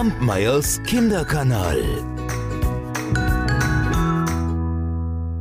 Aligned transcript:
Kampmeyers 0.00 0.82
Kinderkanal. 0.84 1.78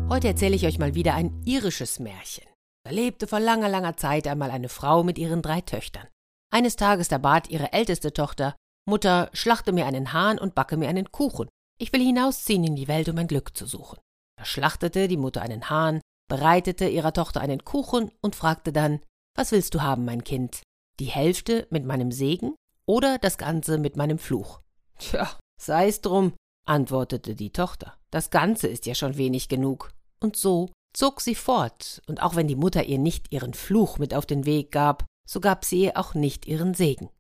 Heute 0.09 0.27
erzähle 0.27 0.57
ich 0.57 0.65
euch 0.65 0.77
mal 0.77 0.95
wieder 0.95 1.13
ein 1.13 1.41
irisches 1.45 1.99
Märchen. 1.99 2.43
Da 2.83 2.91
lebte 2.91 3.25
vor 3.25 3.39
langer, 3.39 3.69
langer 3.69 3.95
Zeit 3.95 4.27
einmal 4.27 4.51
eine 4.51 4.67
Frau 4.67 5.05
mit 5.05 5.17
ihren 5.17 5.41
drei 5.41 5.61
Töchtern. 5.61 6.09
Eines 6.53 6.75
Tages 6.75 7.07
da 7.07 7.19
bat 7.19 7.49
ihre 7.49 7.71
älteste 7.71 8.11
Tochter, 8.11 8.57
Mutter, 8.85 9.29
schlachte 9.31 9.71
mir 9.71 9.85
einen 9.85 10.11
Hahn 10.11 10.37
und 10.37 10.55
backe 10.55 10.75
mir 10.75 10.89
einen 10.89 11.09
Kuchen. 11.09 11.47
Ich 11.79 11.93
will 11.93 12.01
hinausziehen 12.01 12.65
in 12.65 12.75
die 12.75 12.89
Welt, 12.89 13.07
um 13.07 13.15
mein 13.15 13.27
Glück 13.27 13.55
zu 13.55 13.65
suchen. 13.65 13.99
Da 14.37 14.43
schlachtete 14.43 15.07
die 15.07 15.15
Mutter 15.15 15.41
einen 15.41 15.69
Hahn, 15.69 16.01
bereitete 16.29 16.89
ihrer 16.89 17.13
Tochter 17.13 17.39
einen 17.39 17.63
Kuchen 17.63 18.11
und 18.19 18.35
fragte 18.35 18.73
dann, 18.73 18.99
was 19.37 19.53
willst 19.53 19.73
du 19.73 19.83
haben, 19.83 20.03
mein 20.03 20.25
Kind? 20.25 20.63
Die 20.99 21.05
Hälfte 21.05 21.65
mit 21.69 21.85
meinem 21.85 22.11
Segen 22.11 22.55
oder 22.89 23.19
das 23.19 23.37
Ganze 23.37 23.77
mit 23.77 23.97
meinem 23.97 24.17
Fluch. 24.17 24.61
Tja, 24.97 25.29
sei's 25.61 26.01
drum, 26.01 26.33
antwortete 26.65 27.35
die 27.35 27.51
Tochter. 27.51 27.93
Das 28.09 28.31
Ganze 28.31 28.67
ist 28.67 28.87
ja 28.87 28.95
schon 28.95 29.15
wenig 29.15 29.47
genug. 29.47 29.91
Und 30.19 30.35
so 30.35 30.71
zog 30.95 31.21
sie 31.21 31.35
fort, 31.35 32.01
und 32.07 32.19
auch 32.23 32.35
wenn 32.35 32.47
die 32.47 32.55
Mutter 32.55 32.83
ihr 32.83 32.97
nicht 32.97 33.31
ihren 33.31 33.53
Fluch 33.53 33.99
mit 33.99 34.15
auf 34.15 34.25
den 34.25 34.47
Weg 34.47 34.71
gab, 34.71 35.05
so 35.29 35.39
gab 35.39 35.65
sie 35.65 35.83
ihr 35.83 35.97
auch 35.97 36.15
nicht 36.15 36.47
ihren 36.47 36.73
Segen. 36.73 37.11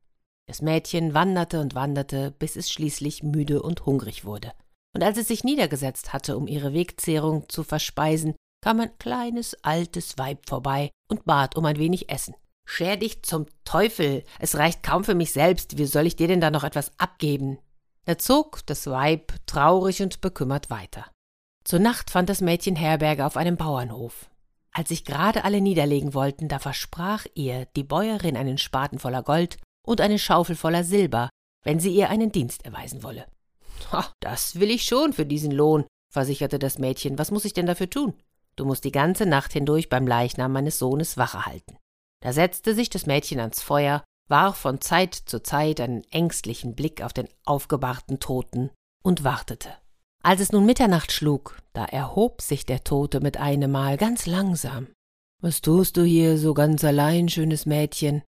Das 0.47 0.63
Mädchen 0.63 1.13
wanderte 1.13 1.61
und 1.61 1.75
wanderte, 1.75 2.31
bis 2.31 2.55
es 2.55 2.71
schließlich 2.71 3.21
müde 3.21 3.61
und 3.61 3.85
hungrig 3.85 4.25
wurde. 4.25 4.53
Und 4.95 5.03
als 5.03 5.19
es 5.19 5.27
sich 5.27 5.43
niedergesetzt 5.43 6.13
hatte, 6.13 6.35
um 6.35 6.47
ihre 6.47 6.73
Wegzehrung 6.73 7.47
zu 7.47 7.63
verspeisen, 7.63 8.33
kam 8.63 8.79
ein 8.79 8.97
kleines 8.97 9.55
altes 9.63 10.17
Weib 10.17 10.49
vorbei 10.49 10.89
und 11.11 11.25
bat 11.25 11.55
um 11.55 11.65
ein 11.65 11.77
wenig 11.77 12.09
Essen. 12.09 12.33
Scher 12.71 12.97
dich 12.97 13.23
zum 13.23 13.47
Teufel, 13.65 14.23
es 14.37 14.55
reicht 14.55 14.83
kaum 14.83 15.03
für 15.03 15.15
mich 15.15 15.33
selbst, 15.33 15.79
wie 15.79 15.87
soll 15.87 16.05
ich 16.05 16.15
dir 16.15 16.27
denn 16.27 16.39
da 16.39 16.51
noch 16.51 16.63
etwas 16.63 16.91
abgeben? 16.99 17.57
Da 18.05 18.19
zog 18.19 18.63
das 18.67 18.85
Weib 18.85 19.33
traurig 19.47 20.03
und 20.03 20.21
bekümmert 20.21 20.69
weiter. 20.69 21.07
Zur 21.63 21.79
Nacht 21.79 22.11
fand 22.11 22.29
das 22.29 22.41
Mädchen 22.41 22.75
Herberge 22.75 23.25
auf 23.25 23.37
einem 23.37 23.57
Bauernhof. 23.57 24.29
Als 24.71 24.89
sich 24.89 25.03
gerade 25.03 25.45
alle 25.45 25.61
niederlegen 25.61 26.13
wollten, 26.13 26.47
da 26.47 26.59
versprach 26.59 27.25
ihr 27.33 27.65
die 27.75 27.83
Bäuerin 27.83 28.37
einen 28.37 28.59
Spaten 28.59 28.99
voller 28.99 29.23
Gold 29.23 29.57
und 29.83 29.99
eine 29.99 30.19
Schaufel 30.19 30.55
voller 30.55 30.83
Silber, 30.83 31.29
wenn 31.63 31.79
sie 31.79 31.91
ihr 31.91 32.11
einen 32.11 32.31
Dienst 32.31 32.65
erweisen 32.65 33.01
wolle. 33.01 33.25
das 34.19 34.59
will 34.59 34.69
ich 34.69 34.83
schon 34.83 35.13
für 35.13 35.25
diesen 35.25 35.51
Lohn, 35.51 35.87
versicherte 36.13 36.59
das 36.59 36.77
Mädchen. 36.77 37.17
Was 37.17 37.31
muss 37.31 37.45
ich 37.45 37.53
denn 37.53 37.65
dafür 37.65 37.89
tun? 37.89 38.13
Du 38.55 38.63
musst 38.63 38.83
die 38.83 38.91
ganze 38.91 39.25
Nacht 39.25 39.53
hindurch 39.53 39.89
beim 39.89 40.05
Leichnam 40.05 40.53
meines 40.53 40.77
Sohnes 40.77 41.17
Wache 41.17 41.47
halten. 41.47 41.79
Da 42.21 42.33
setzte 42.33 42.75
sich 42.75 42.89
das 42.89 43.05
Mädchen 43.05 43.39
ans 43.39 43.61
Feuer, 43.61 44.03
warf 44.27 44.57
von 44.57 44.81
Zeit 44.81 45.15
zu 45.15 45.41
Zeit 45.41 45.79
einen 45.81 46.03
ängstlichen 46.11 46.75
Blick 46.75 47.01
auf 47.01 47.13
den 47.13 47.27
aufgebahrten 47.45 48.19
Toten 48.19 48.71
und 49.03 49.23
wartete. 49.23 49.69
Als 50.21 50.41
es 50.41 50.51
nun 50.51 50.65
Mitternacht 50.65 51.11
schlug, 51.11 51.57
da 51.73 51.85
erhob 51.85 52.41
sich 52.41 52.65
der 52.65 52.83
Tote 52.83 53.21
mit 53.21 53.37
einem 53.37 53.71
Mal 53.71 53.97
ganz 53.97 54.25
langsam. 54.25 54.87
Was 55.41 55.61
tust 55.61 55.95
du 55.95 56.03
hier 56.03 56.37
so 56.37 56.53
ganz 56.53 56.83
allein, 56.83 57.29
schönes 57.29 57.65
Mädchen? 57.65 58.23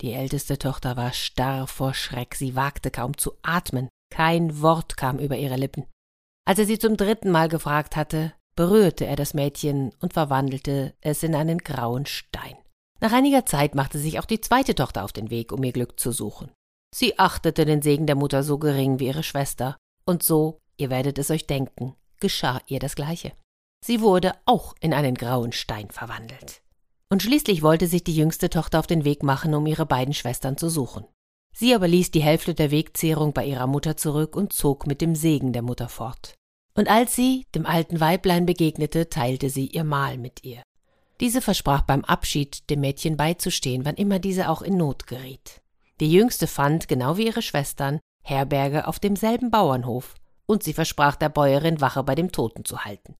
Die 0.00 0.12
älteste 0.12 0.58
Tochter 0.58 0.96
war 0.96 1.12
starr 1.12 1.66
vor 1.68 1.94
Schreck, 1.94 2.34
sie 2.34 2.56
wagte 2.56 2.90
kaum 2.90 3.16
zu 3.16 3.32
atmen, 3.42 3.88
kein 4.10 4.60
Wort 4.60 4.96
kam 4.96 5.18
über 5.18 5.36
ihre 5.36 5.56
Lippen. 5.56 5.86
Als 6.44 6.58
er 6.58 6.66
sie 6.66 6.78
zum 6.78 6.96
dritten 6.96 7.30
Mal 7.30 7.48
gefragt 7.48 7.94
hatte, 7.94 8.32
berührte 8.56 9.06
er 9.06 9.16
das 9.16 9.34
Mädchen 9.34 9.92
und 10.00 10.14
verwandelte 10.14 10.94
es 11.00 11.22
in 11.22 11.34
einen 11.36 11.58
grauen 11.58 12.06
Stein. 12.06 12.56
Nach 13.00 13.12
einiger 13.12 13.46
Zeit 13.46 13.74
machte 13.74 13.98
sich 13.98 14.18
auch 14.18 14.24
die 14.24 14.40
zweite 14.40 14.74
Tochter 14.74 15.04
auf 15.04 15.12
den 15.12 15.30
Weg, 15.30 15.52
um 15.52 15.62
ihr 15.62 15.72
Glück 15.72 16.00
zu 16.00 16.12
suchen. 16.12 16.50
Sie 16.94 17.18
achtete 17.18 17.64
den 17.64 17.82
Segen 17.82 18.06
der 18.06 18.16
Mutter 18.16 18.42
so 18.42 18.58
gering 18.58 18.98
wie 18.98 19.06
ihre 19.06 19.22
Schwester, 19.22 19.76
und 20.04 20.22
so, 20.22 20.58
ihr 20.78 20.90
werdet 20.90 21.18
es 21.18 21.30
euch 21.30 21.46
denken, 21.46 21.94
geschah 22.18 22.60
ihr 22.66 22.78
das 22.78 22.96
Gleiche. 22.96 23.32
Sie 23.84 24.00
wurde 24.00 24.32
auch 24.46 24.74
in 24.80 24.92
einen 24.92 25.14
grauen 25.14 25.52
Stein 25.52 25.90
verwandelt. 25.90 26.62
Und 27.10 27.22
schließlich 27.22 27.62
wollte 27.62 27.86
sich 27.86 28.04
die 28.04 28.16
jüngste 28.16 28.50
Tochter 28.50 28.78
auf 28.78 28.86
den 28.86 29.04
Weg 29.04 29.22
machen, 29.22 29.54
um 29.54 29.66
ihre 29.66 29.86
beiden 29.86 30.14
Schwestern 30.14 30.56
zu 30.56 30.68
suchen. 30.68 31.04
Sie 31.54 31.74
aber 31.74 31.88
ließ 31.88 32.10
die 32.10 32.22
Hälfte 32.22 32.54
der 32.54 32.70
Wegzehrung 32.70 33.32
bei 33.32 33.44
ihrer 33.44 33.66
Mutter 33.66 33.96
zurück 33.96 34.36
und 34.36 34.52
zog 34.52 34.86
mit 34.86 35.00
dem 35.00 35.14
Segen 35.14 35.52
der 35.52 35.62
Mutter 35.62 35.88
fort. 35.88 36.34
Und 36.74 36.88
als 36.88 37.14
sie 37.14 37.46
dem 37.54 37.66
alten 37.66 38.00
Weiblein 38.00 38.46
begegnete, 38.46 39.08
teilte 39.08 39.50
sie 39.50 39.66
ihr 39.66 39.84
Mahl 39.84 40.18
mit 40.18 40.44
ihr. 40.44 40.62
Diese 41.20 41.40
versprach 41.40 41.82
beim 41.82 42.04
Abschied 42.04 42.70
dem 42.70 42.80
Mädchen 42.80 43.16
beizustehen, 43.16 43.84
wann 43.84 43.96
immer 43.96 44.18
diese 44.18 44.48
auch 44.48 44.62
in 44.62 44.76
Not 44.76 45.06
geriet. 45.06 45.60
Die 46.00 46.12
jüngste 46.12 46.46
fand, 46.46 46.86
genau 46.86 47.16
wie 47.16 47.26
ihre 47.26 47.42
Schwestern, 47.42 47.98
Herberge 48.22 48.86
auf 48.86 49.00
demselben 49.00 49.50
Bauernhof, 49.50 50.14
und 50.46 50.62
sie 50.62 50.72
versprach 50.72 51.16
der 51.16 51.28
Bäuerin 51.28 51.80
Wache 51.80 52.04
bei 52.04 52.14
dem 52.14 52.30
Toten 52.30 52.64
zu 52.64 52.84
halten. 52.84 53.16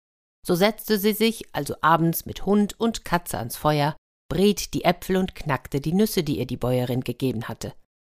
So 0.46 0.54
setzte 0.54 0.98
sie 0.98 1.12
sich 1.12 1.44
also 1.52 1.74
abends 1.80 2.24
mit 2.24 2.46
Hund 2.46 2.78
und 2.78 3.04
Katze 3.04 3.38
ans 3.38 3.56
Feuer, 3.56 3.96
briet 4.30 4.74
die 4.74 4.84
Äpfel 4.84 5.16
und 5.16 5.34
knackte 5.34 5.80
die 5.80 5.92
Nüsse, 5.92 6.22
die 6.22 6.38
ihr 6.38 6.46
die 6.46 6.56
Bäuerin 6.56 7.02
gegeben 7.02 7.48
hatte. 7.48 7.74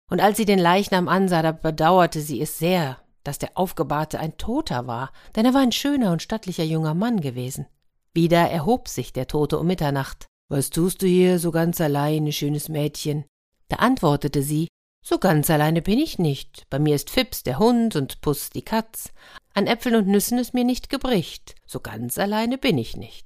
Und 0.09 0.21
als 0.21 0.37
sie 0.37 0.45
den 0.45 0.59
Leichnam 0.59 1.07
ansah, 1.07 1.41
da 1.41 1.51
bedauerte 1.51 2.21
sie 2.21 2.41
es 2.41 2.57
sehr, 2.57 2.97
dass 3.23 3.39
der 3.39 3.57
Aufgebahrte 3.57 4.19
ein 4.19 4.37
Toter 4.37 4.87
war, 4.87 5.11
denn 5.35 5.45
er 5.45 5.53
war 5.53 5.61
ein 5.61 5.71
schöner 5.71 6.11
und 6.11 6.21
stattlicher 6.21 6.63
junger 6.63 6.93
Mann 6.93 7.21
gewesen. 7.21 7.67
Wieder 8.13 8.49
erhob 8.49 8.87
sich 8.87 9.11
der 9.11 9.27
Tote 9.27 9.57
um 9.57 9.65
Mitternacht. 9.65 10.27
Was 10.47 10.69
tust 10.69 11.01
du 11.01 11.07
hier 11.07 11.39
so 11.39 11.49
ganz 11.49 11.81
alleine, 11.81 12.31
schönes 12.31 12.69
Mädchen? 12.69 13.25
Da 13.69 13.77
antwortete 13.77 14.43
sie, 14.43 14.67
so 15.03 15.17
ganz 15.17 15.49
alleine 15.49 15.81
bin 15.81 15.97
ich 15.97 16.19
nicht. 16.19 16.63
Bei 16.69 16.77
mir 16.77 16.95
ist 16.95 17.09
Fips 17.09 17.41
der 17.41 17.57
Hund 17.57 17.95
und 17.95 18.21
Puss 18.21 18.51
die 18.51 18.61
Katz. 18.61 19.11
An 19.55 19.65
Äpfeln 19.65 19.95
und 19.95 20.07
Nüssen 20.07 20.37
ist 20.37 20.53
mir 20.53 20.63
nicht 20.63 20.89
gebricht. 20.89 21.55
So 21.65 21.79
ganz 21.79 22.19
alleine 22.19 22.59
bin 22.59 22.77
ich 22.77 22.95
nicht. 22.95 23.25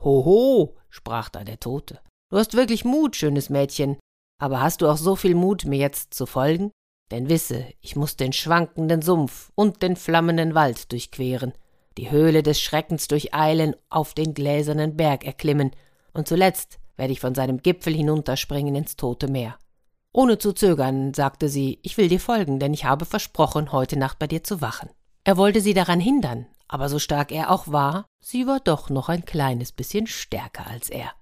Hoho, 0.00 0.76
sprach 0.88 1.28
da 1.28 1.44
der 1.44 1.60
Tote. 1.60 2.00
Du 2.30 2.38
hast 2.38 2.54
wirklich 2.54 2.86
Mut, 2.86 3.16
schönes 3.16 3.50
Mädchen. 3.50 3.98
Aber 4.40 4.62
hast 4.62 4.80
du 4.80 4.88
auch 4.88 4.96
so 4.96 5.14
viel 5.14 5.34
Mut, 5.34 5.66
mir 5.66 5.78
jetzt 5.78 6.14
zu 6.14 6.24
folgen? 6.24 6.72
Denn 7.10 7.28
wisse, 7.28 7.66
ich 7.80 7.96
muss 7.96 8.16
den 8.16 8.32
schwankenden 8.32 9.02
Sumpf 9.02 9.52
und 9.54 9.82
den 9.82 9.96
flammenden 9.96 10.54
Wald 10.54 10.90
durchqueren 10.90 11.52
die 11.98 12.10
Höhle 12.10 12.42
des 12.42 12.60
Schreckens 12.60 13.08
durcheilen, 13.08 13.74
auf 13.88 14.14
den 14.14 14.34
gläsernen 14.34 14.96
Berg 14.96 15.24
erklimmen, 15.24 15.72
und 16.12 16.28
zuletzt 16.28 16.78
werde 16.96 17.12
ich 17.12 17.20
von 17.20 17.34
seinem 17.34 17.62
Gipfel 17.62 17.94
hinunterspringen 17.94 18.74
ins 18.74 18.96
tote 18.96 19.28
Meer. 19.28 19.56
Ohne 20.12 20.38
zu 20.38 20.52
zögern, 20.52 21.14
sagte 21.14 21.48
sie, 21.48 21.78
ich 21.82 21.96
will 21.96 22.08
dir 22.08 22.20
folgen, 22.20 22.58
denn 22.58 22.74
ich 22.74 22.84
habe 22.84 23.06
versprochen, 23.06 23.72
heute 23.72 23.98
Nacht 23.98 24.18
bei 24.18 24.26
dir 24.26 24.44
zu 24.44 24.60
wachen. 24.60 24.90
Er 25.24 25.36
wollte 25.36 25.60
sie 25.60 25.72
daran 25.72 26.00
hindern, 26.00 26.46
aber 26.68 26.88
so 26.88 26.98
stark 26.98 27.32
er 27.32 27.50
auch 27.50 27.68
war, 27.68 28.06
sie 28.20 28.46
war 28.46 28.60
doch 28.60 28.90
noch 28.90 29.08
ein 29.08 29.24
kleines 29.24 29.72
bisschen 29.72 30.06
stärker 30.06 30.66
als 30.66 30.90
er. 30.90 31.12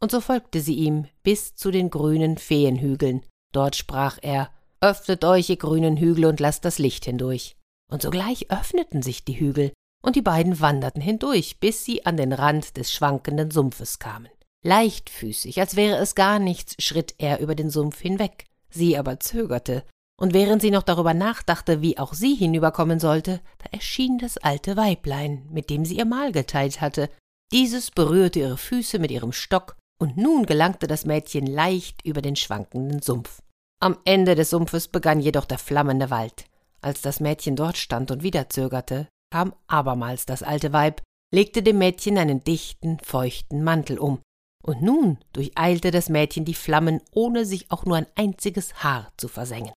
Und 0.00 0.10
so 0.10 0.20
folgte 0.20 0.60
sie 0.60 0.74
ihm 0.74 1.06
bis 1.22 1.54
zu 1.56 1.70
den 1.70 1.90
grünen 1.90 2.38
Feenhügeln. 2.38 3.22
Dort 3.52 3.76
sprach 3.76 4.18
er, 4.22 4.50
Öffnet 4.80 5.24
euch, 5.24 5.50
ihr 5.50 5.56
grünen 5.56 5.96
Hügel, 5.96 6.26
und 6.26 6.38
lasst 6.38 6.64
das 6.64 6.78
Licht 6.78 7.04
hindurch. 7.04 7.56
Und 7.90 8.02
sogleich 8.02 8.50
öffneten 8.50 9.02
sich 9.02 9.24
die 9.24 9.40
Hügel, 9.40 9.72
und 10.02 10.16
die 10.16 10.22
beiden 10.22 10.60
wanderten 10.60 11.02
hindurch, 11.02 11.58
bis 11.60 11.84
sie 11.84 12.06
an 12.06 12.16
den 12.16 12.32
Rand 12.32 12.76
des 12.76 12.92
schwankenden 12.92 13.50
Sumpfes 13.50 13.98
kamen. 13.98 14.28
Leichtfüßig, 14.64 15.60
als 15.60 15.76
wäre 15.76 15.98
es 15.98 16.14
gar 16.14 16.38
nichts, 16.38 16.74
schritt 16.82 17.14
er 17.18 17.40
über 17.40 17.54
den 17.54 17.70
Sumpf 17.70 18.00
hinweg. 18.00 18.46
Sie 18.70 18.98
aber 18.98 19.20
zögerte, 19.20 19.84
und 20.20 20.34
während 20.34 20.60
sie 20.62 20.70
noch 20.70 20.82
darüber 20.82 21.14
nachdachte, 21.14 21.80
wie 21.80 21.96
auch 21.96 22.12
sie 22.12 22.34
hinüberkommen 22.34 22.98
sollte, 22.98 23.40
da 23.58 23.66
erschien 23.70 24.18
das 24.18 24.36
alte 24.36 24.76
Weiblein, 24.76 25.46
mit 25.50 25.70
dem 25.70 25.84
sie 25.84 25.96
ihr 25.96 26.04
Mahl 26.04 26.32
geteilt 26.32 26.80
hatte. 26.80 27.08
Dieses 27.52 27.90
berührte 27.90 28.40
ihre 28.40 28.58
Füße 28.58 28.98
mit 28.98 29.10
ihrem 29.10 29.32
Stock, 29.32 29.76
und 30.00 30.16
nun 30.16 30.46
gelangte 30.46 30.86
das 30.86 31.06
Mädchen 31.06 31.46
leicht 31.46 32.04
über 32.04 32.20
den 32.20 32.36
schwankenden 32.36 33.00
Sumpf. 33.00 33.42
Am 33.80 33.98
Ende 34.04 34.34
des 34.34 34.50
Sumpfes 34.50 34.88
begann 34.88 35.20
jedoch 35.20 35.44
der 35.44 35.58
flammende 35.58 36.10
Wald. 36.10 36.46
Als 36.80 37.00
das 37.00 37.20
Mädchen 37.20 37.56
dort 37.56 37.76
stand 37.76 38.10
und 38.10 38.22
wieder 38.22 38.48
zögerte, 38.48 39.08
kam 39.30 39.54
abermals 39.66 40.26
das 40.26 40.42
alte 40.42 40.72
Weib, 40.72 41.02
legte 41.32 41.62
dem 41.62 41.78
Mädchen 41.78 42.18
einen 42.18 42.42
dichten, 42.42 42.98
feuchten 43.00 43.62
Mantel 43.62 43.98
um, 43.98 44.20
und 44.62 44.82
nun 44.82 45.18
durcheilte 45.32 45.90
das 45.90 46.08
Mädchen 46.08 46.44
die 46.44 46.54
Flammen, 46.54 47.00
ohne 47.12 47.44
sich 47.44 47.70
auch 47.70 47.84
nur 47.84 47.96
ein 47.96 48.06
einziges 48.14 48.82
Haar 48.82 49.12
zu 49.16 49.28
versengen. 49.28 49.72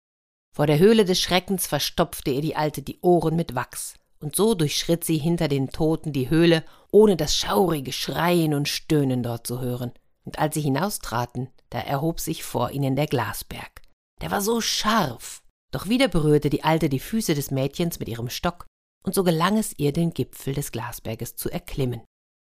Vor 0.56 0.68
der 0.68 0.80
Höhle 0.80 1.06
des 1.06 1.20
Schreckens 1.20 1.68
verstopfte 1.68 2.32
ihr 2.32 2.42
die 2.42 2.56
Alte 2.56 2.82
die 2.82 3.00
Ohren 3.02 3.36
mit 3.36 3.56
Wachs, 3.56 3.96
und 4.20 4.36
so 4.36 4.54
durchschritt 4.54 5.04
sie 5.04 5.18
hinter 5.18 5.48
den 5.48 5.70
Toten 5.70 6.14
die 6.14 6.30
Höhle, 6.30 6.64
ohne 6.92 7.16
das 7.16 7.36
schaurige 7.36 7.92
Schreien 7.92 8.54
und 8.54 8.68
Stöhnen 8.68 9.24
dort 9.24 9.48
zu 9.48 9.62
hören. 9.62 9.92
Und 10.24 10.40
als 10.40 10.54
sie 10.54 10.62
hinaustraten, 10.62 11.50
da 11.70 11.80
erhob 11.80 12.20
sich 12.20 12.44
vor 12.44 12.72
ihnen 12.72 12.96
der 12.96 13.08
Glasberg. 13.08 13.82
Der 14.22 14.30
war 14.30 14.42
so 14.42 14.62
scharf. 14.62 15.42
Doch 15.72 15.88
wieder 15.88 16.08
berührte 16.08 16.50
die 16.50 16.64
Alte 16.64 16.90
die 16.90 17.00
Füße 17.00 17.34
des 17.34 17.50
Mädchens 17.50 17.98
mit 17.98 18.10
ihrem 18.10 18.30
Stock, 18.30 18.68
und 19.04 19.16
so 19.16 19.24
gelang 19.24 19.58
es 19.58 19.78
ihr, 19.78 19.94
den 19.94 20.14
Gipfel 20.14 20.54
des 20.54 20.72
Glasberges 20.72 21.36
zu 21.36 21.50
erklimmen. 21.50 22.02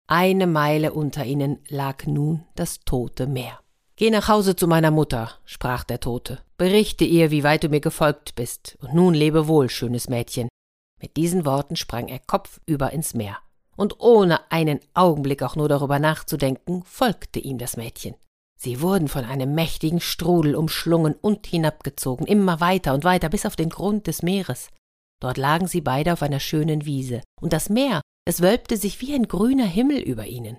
Eine 0.08 0.48
Meile 0.48 0.94
unter 0.94 1.26
ihnen 1.26 1.60
lag 1.68 2.06
nun 2.06 2.44
das 2.56 2.80
tote 2.80 3.28
Meer. 3.28 3.60
Geh 3.96 4.10
nach 4.10 4.28
Hause 4.28 4.56
zu 4.56 4.66
meiner 4.68 4.92
Mutter, 4.92 5.32
sprach 5.46 5.84
der 5.84 6.00
Tote, 6.00 6.40
berichte 6.58 7.04
ihr, 7.04 7.32
wie 7.32 7.44
weit 7.44 7.64
du 7.64 7.70
mir 7.70 7.82
gefolgt 7.82 8.34
bist, 8.36 8.78
und 8.82 8.94
nun 8.94 9.14
lebe 9.14 9.48
wohl, 9.48 9.70
schönes 9.70 10.08
Mädchen. 10.08 10.48
Mit 11.02 11.18
diesen 11.18 11.46
Worten 11.46 11.76
sprang 11.76 12.08
er 12.08 12.20
kopfüber 12.20 12.92
ins 12.92 13.14
Meer, 13.14 13.38
und 13.76 14.00
ohne 14.00 14.52
einen 14.52 14.80
Augenblick 14.94 15.44
auch 15.44 15.56
nur 15.56 15.70
darüber 15.70 16.00
nachzudenken, 16.00 16.84
folgte 16.86 17.40
ihm 17.40 17.58
das 17.58 17.78
Mädchen. 17.78 18.16
Sie 18.58 18.82
wurden 18.82 19.08
von 19.08 19.26
einem 19.26 19.54
mächtigen 19.54 20.02
Strudel 20.02 20.56
umschlungen 20.56 21.14
und 21.14 21.46
hinabgezogen, 21.46 22.26
immer 22.26 22.60
weiter 22.60 22.94
und 22.94 23.04
weiter 23.04 23.30
bis 23.30 23.46
auf 23.46 23.56
den 23.56 23.70
Grund 23.70 24.08
des 24.08 24.24
Meeres. 24.24 24.70
Dort 25.20 25.38
lagen 25.38 25.68
sie 25.68 25.82
beide 25.82 26.14
auf 26.14 26.22
einer 26.22 26.40
schönen 26.40 26.86
Wiese, 26.86 27.22
und 27.42 27.54
das 27.54 27.70
Meer, 27.70 28.02
es 28.26 28.42
wölbte 28.42 28.78
sich 28.78 29.02
wie 29.02 29.14
ein 29.14 29.28
grüner 29.28 29.66
Himmel 29.66 30.00
über 30.00 30.26
ihnen. 30.26 30.58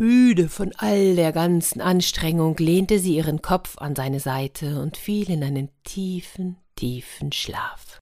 Müde 0.00 0.48
von 0.48 0.72
all 0.78 1.14
der 1.14 1.30
ganzen 1.30 1.82
Anstrengung 1.82 2.56
lehnte 2.56 2.98
sie 2.98 3.16
ihren 3.16 3.42
Kopf 3.42 3.76
an 3.76 3.94
seine 3.94 4.18
Seite 4.18 4.80
und 4.80 4.96
fiel 4.96 5.28
in 5.28 5.44
einen 5.44 5.68
tiefen, 5.84 6.56
tiefen 6.74 7.32
Schlaf. 7.32 7.98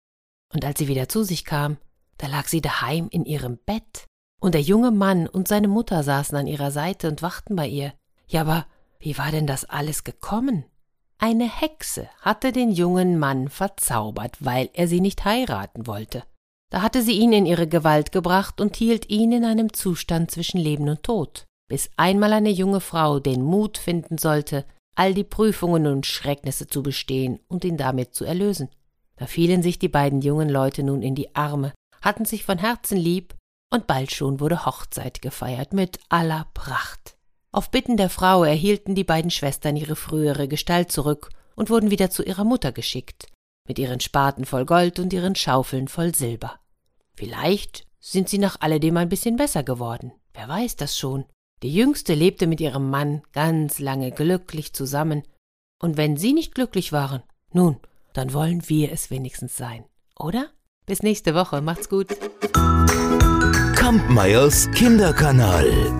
Und 0.55 0.65
als 0.65 0.79
sie 0.79 0.87
wieder 0.87 1.09
zu 1.09 1.25
sich 1.25 1.45
kam, 1.45 1.77
da 2.17 2.29
lag 2.29 2.47
sie 2.47 2.61
daheim 2.61 3.09
in 3.11 3.25
ihrem 3.25 3.59
Bett, 3.59 4.07
und 4.41 4.55
der 4.55 4.63
junge 4.63 4.93
Mann 4.93 5.27
und 5.27 5.49
seine 5.49 5.67
Mutter 5.67 6.05
saßen 6.05 6.39
an 6.39 6.47
ihrer 6.47 6.71
Seite 6.71 7.09
und 7.09 7.21
wachten 7.21 7.57
bei 7.57 7.67
ihr. 7.67 7.93
Ja, 8.29 8.43
aber 8.43 8.67
wie 9.01 9.19
war 9.19 9.33
denn 9.33 9.49
das 9.49 9.65
alles 9.65 10.05
gekommen? 10.05 10.67
Eine 11.19 11.49
Hexe 11.49 12.09
hatte 12.21 12.53
den 12.53 12.71
jungen 12.71 13.19
Mann 13.19 13.49
verzaubert, 13.49 14.37
weil 14.41 14.71
er 14.73 14.87
sie 14.89 15.01
nicht 15.01 15.25
heiraten 15.25 15.87
wollte. 15.87 16.25
Da 16.71 16.83
hatte 16.83 17.03
sie 17.03 17.19
ihn 17.19 17.33
in 17.33 17.47
ihre 17.47 17.67
Gewalt 17.67 18.13
gebracht 18.13 18.61
und 18.61 18.77
hielt 18.77 19.09
ihn 19.09 19.33
in 19.33 19.45
einem 19.45 19.73
Zustand 19.73 20.31
zwischen 20.31 20.59
Leben 20.59 20.89
und 20.89 21.03
Tod 21.03 21.49
bis 21.69 21.91
einmal 21.97 22.33
eine 22.33 22.51
junge 22.51 22.81
Frau 22.81 23.21
den 23.21 23.43
Mut 23.43 23.79
finden 23.79 24.19
sollte, 24.19 24.65
all 24.97 25.15
die 25.15 25.25
Prüfungen 25.25 25.87
und 25.87 26.07
Schrecknisse 26.07 26.67
zu 26.67 26.83
bestehen 26.83 27.41
und 27.47 27.65
ihn 27.65 27.77
damit 27.77 28.15
zu 28.15 28.25
erlösen. 28.25 28.71
Da 29.17 29.27
fielen 29.27 29.63
sich 29.63 29.79
die 29.79 29.89
beiden 29.89 30.23
jungen 30.23 30.49
Leute 30.49 30.83
nun 30.83 31.03
in 31.03 31.15
die 31.15 31.35
Arme, 31.37 31.73
hatten 32.01 32.25
sich 32.25 32.45
von 32.45 32.59
Herzen 32.59 32.97
lieb, 32.97 33.35
und 33.71 33.87
bald 33.87 34.13
schon 34.13 34.41
wurde 34.41 34.65
Hochzeit 34.65 35.21
gefeiert 35.21 35.75
mit 35.75 35.99
aller 36.09 36.47
Pracht. 36.55 37.18
Auf 37.51 37.71
Bitten 37.71 37.97
der 37.97 38.11
Frau 38.11 38.45
erhielten 38.45 38.95
die 38.95 39.05
beiden 39.05 39.31
Schwestern 39.31 39.77
ihre 39.77 39.97
frühere 39.97 40.49
Gestalt 40.49 40.93
zurück 40.93 41.31
und 41.55 41.71
wurden 41.71 41.91
wieder 41.91 42.11
zu 42.11 42.23
ihrer 42.23 42.45
Mutter 42.45 42.73
geschickt, 42.73 43.27
mit 43.67 43.79
ihren 43.79 44.01
Spaten 44.01 44.45
voll 44.45 44.67
Gold 44.67 44.99
und 44.99 45.13
ihren 45.13 45.35
Schaufeln 45.35 45.89
voll 45.89 46.15
Silber. 46.15 46.61
Vielleicht 47.15 47.87
sind 48.01 48.29
sie 48.29 48.39
nach 48.39 48.61
alledem 48.61 48.97
ein 48.97 49.09
bisschen 49.09 49.37
besser 49.37 49.63
geworden, 49.63 50.13
wer 50.35 50.47
weiß 50.49 50.77
das 50.77 50.99
schon. 50.99 51.25
Die 51.63 51.73
Jüngste 51.73 52.15
lebte 52.15 52.47
mit 52.47 52.61
ihrem 52.61 52.91
Mann 52.91 53.23
ganz 53.33 53.79
lange 53.79 54.13
glücklich 54.13 54.73
zusammen, 54.73 55.23
und 55.81 55.97
wenn 55.97 56.17
sie 56.17 56.33
nicht 56.33 56.55
glücklich 56.55 56.93
waren, 56.93 57.23
nun, 57.53 57.79
dann 58.13 58.33
wollen 58.33 58.69
wir 58.69 58.93
es 58.93 59.11
wenigstens 59.11 59.57
sein, 59.57 59.85
oder? 60.19 60.51
Bis 60.87 61.03
nächste 61.03 61.35
Woche, 61.35 61.61
macht's 61.61 61.89
gut. 61.89 62.09
Kampmeyers 63.75 64.71
Kinderkanal. 64.73 65.98